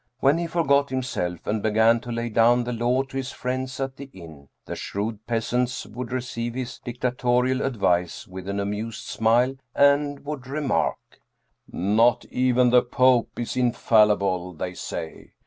[0.19, 3.97] When he forgot himself and began to lay down the law to his friends at
[3.97, 10.21] the inn, the shrewd peasants would receive his dictatorial advice with an amused smile, and
[10.25, 10.97] would remark:"
[11.71, 15.33] Not even the Pope is infallible, they say.